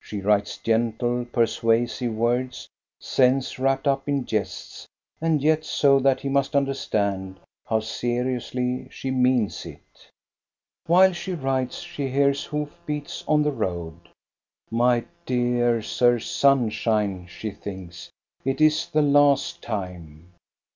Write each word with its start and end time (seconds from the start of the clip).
She 0.00 0.20
writes 0.20 0.58
gentle, 0.58 1.24
pur 1.26 1.46
suasive 1.46 2.12
words, 2.12 2.68
sense 2.98 3.56
wrapped 3.56 3.86
up 3.86 4.08
in 4.08 4.24
jests, 4.26 4.88
and 5.20 5.40
yet 5.40 5.64
so 5.64 6.00
that 6.00 6.18
he 6.22 6.28
must 6.28 6.56
understand 6.56 7.38
how 7.68 7.78
seriously 7.78 8.88
she 8.90 9.12
means 9.12 9.64
it. 9.64 10.10
While 10.86 11.12
she 11.12 11.34
writes 11.34 11.82
she 11.82 12.08
hears 12.08 12.42
hoof 12.46 12.76
beats 12.84 13.22
on 13.28 13.44
the 13.44 13.52
road. 13.52 14.08
My 14.72 15.04
dear 15.24 15.82
Sir 15.82 16.18
Sunshine," 16.18 17.28
she 17.28 17.52
thinks," 17.52 18.10
it 18.44 18.60
is 18.60 18.86
the 18.88 19.02
last 19.02 19.62
time." 19.62 20.32